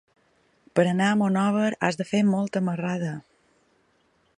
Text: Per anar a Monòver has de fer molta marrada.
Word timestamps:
Per 0.79 0.85
anar 0.93 1.09
a 1.09 1.17
Monòver 1.19 1.69
has 1.89 2.01
de 2.01 2.09
fer 2.13 2.25
molta 2.33 2.67
marrada. 2.71 3.17